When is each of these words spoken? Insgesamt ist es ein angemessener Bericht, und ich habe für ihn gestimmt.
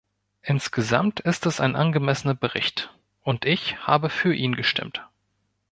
Insgesamt 0.41 1.19
ist 1.19 1.45
es 1.45 1.59
ein 1.61 1.75
angemessener 1.75 2.33
Bericht, 2.33 2.91
und 3.21 3.45
ich 3.45 3.77
habe 3.85 4.09
für 4.09 4.33
ihn 4.33 4.55
gestimmt. 4.55 5.07